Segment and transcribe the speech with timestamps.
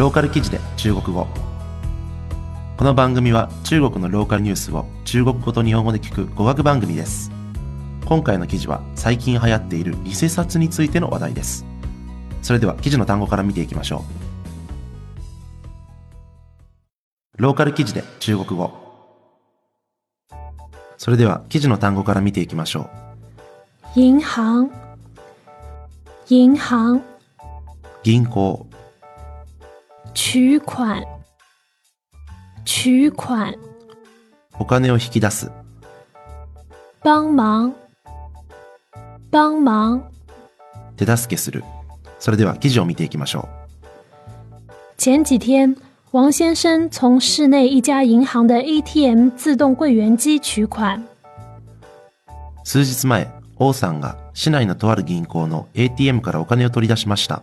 [0.00, 1.26] ローカル記事で中国語。
[2.78, 7.30] この番組は中国のローカルニュースを中国語と日本語で聞く語学番組です。
[8.06, 11.66] 今回の記事は最近流行っている偽札についての話題です。
[12.40, 14.02] それでは記事の単語から見ていきましょ
[17.36, 17.42] う。
[17.42, 18.72] ローカル記事で中国語。
[20.96, 22.88] それでは記事の単語から見ていきましょ
[23.94, 23.94] う。
[23.94, 24.70] 銀行。
[26.26, 27.02] 銀行。
[28.02, 28.66] 銀行
[30.14, 31.04] 取款。
[32.64, 33.54] 取款。
[34.58, 35.50] お金を引き出す。
[37.02, 37.72] 帮忙。
[39.30, 40.02] 帮忙。
[40.96, 41.64] 手助けする。
[42.18, 43.60] それでは記事を見ていきましょう。
[45.02, 45.76] 前几天
[46.12, 51.02] 王先生从市内一家银行的 ATM 自动柜员机取款。
[52.64, 57.42] 数日前、王さんが市内のとある銀行の ATM からお金を取り出しました。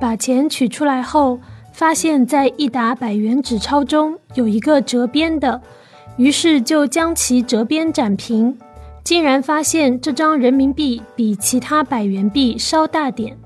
[0.00, 1.40] 把钱取出来后，
[1.72, 5.60] 发现在一沓百元纸钞中有一个折边的，
[6.16, 8.56] 于是就将其折边展平，
[9.04, 13.36] 竟然发现这张人民币比其他百元币稍大点。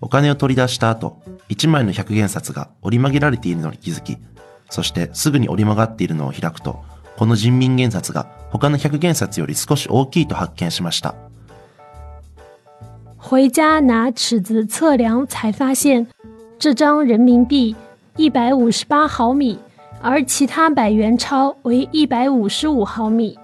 [0.00, 4.16] お金を取り出した後、1枚の100元札が折り曲げられているのに気づき、
[4.70, 6.80] そしてすぐに折り曲がっているのを開くと、
[7.18, 11.14] この人民元札が他の100元札より少し大きいと発見しました。
[13.24, 16.06] 回家拿尺子测量，才发现
[16.58, 17.76] 这张人民币
[18.16, 19.58] 一百五十八毫米，
[20.00, 23.36] 而其他百元钞为一百五十五毫米。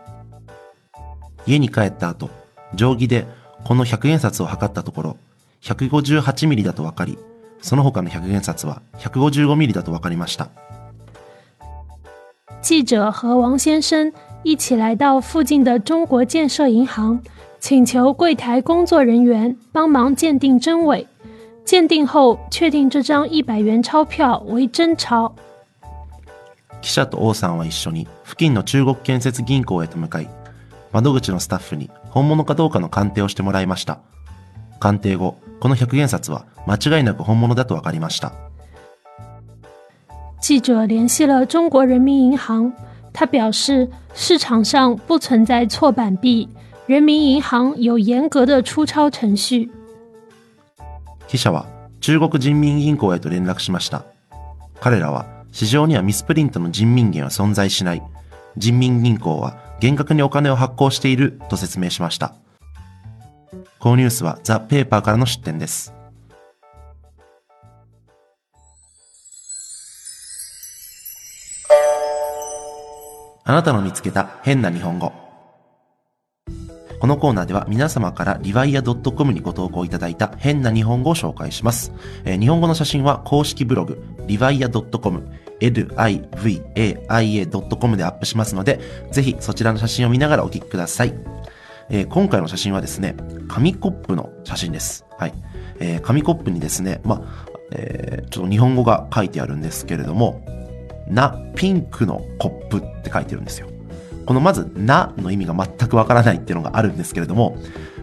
[1.44, 2.30] 家に帰った後、
[2.74, 3.26] 定規で
[3.64, 5.16] この100円札を測ったところ、
[5.62, 7.18] 158ミリだと分かり、
[7.60, 10.48] その他の100円札は155ミリだと分かりました。
[12.62, 17.20] 記者和王先生一起来到附近的中国建设银行。
[17.60, 21.06] 请求柜台工作人员帮忙鉴定真伪。
[21.64, 25.32] 鉴定后确定这张一百元钞票为真钞。
[26.80, 30.28] 記者と王さんは一緒に付近の中国建設銀行へと向かい、
[30.92, 33.98] 窓口のスタッフに本物かどうかの鑑定をしてもらいました。
[34.78, 38.32] 鑑定後、この100元札は間違いなく本物だと分かりました。
[40.40, 42.72] 記者联系了中国人民銀行，
[43.12, 46.46] 他表示市場上不存在錯版幣。
[46.91, 49.71] 人民銀行有嚴格的出鈔程序。
[51.29, 51.65] 記者は
[52.01, 54.03] 中国人民銀行へと連絡しました。
[54.81, 58.03] 彼らは市場にはミスプリントの人民元は存在しない。
[58.57, 62.35] 人民銀行は厳格にお金を発行していると説明しました。
[63.79, 65.93] このニュースはザ・ペーパーからの出展です。
[73.45, 75.30] あなたの見つけた変な日本語。
[77.01, 81.91] このコーナーでは皆様からリワイア .com にご投稿いただいた変な日本語を紹介します。
[82.25, 85.27] えー、日本語の写真は公式ブログ、リワイア .com、
[85.59, 88.79] livaia.com でアップしますので、
[89.11, 91.15] ぜひそちらの写真を見ながらお聞きください。
[91.89, 93.15] えー、今回の写真はですね、
[93.47, 95.03] 紙コップの写真です。
[95.17, 95.33] はい。
[95.79, 97.23] えー、紙コップにですね、ま
[97.71, 100.45] えー、ちょっと日本語が書いてあるんですけれども、
[101.07, 103.71] な、ピンクのコップって書いてるんですよ。
[104.25, 107.57] このまず、なの意味が全くわからないっていうのがあるんですけれども、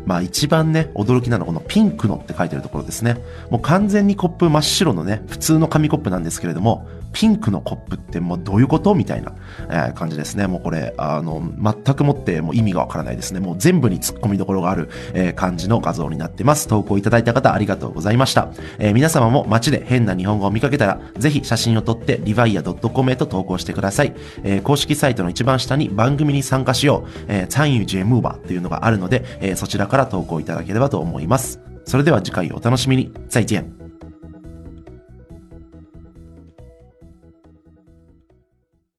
[0.09, 3.19] まあ一番ね、驚きなのはこのピンクのって書いてるところですね。
[3.51, 9.33] もう完全にコップ真っ白のね、普通の紙コップなんですけれども、ピンクのコップってもうどういうことみたいな、
[9.69, 10.47] えー、感じですね。
[10.47, 13.41] もうこれ、あの、全くもってもう意味がわからないですね。
[13.41, 16.69] もう全部に突っ込みどころがある、えー、感じの画像になってます。
[16.69, 18.49] 投稿いただいた方ありがとうございました。
[18.79, 24.15] えー、皆様も街で変な日本語を見かけたら、ぜひ写真を撮ってリヴァイア .com へと投稿してください。
[24.45, 31.61] えー、公式サイトの一番下に番組に参加しよう、えー、参与 J ムーバーというのがあるので、えー、そちらから投稿いただければと思います。
[31.85, 33.13] それでは次回お楽しみに。
[33.29, 33.78] 再见。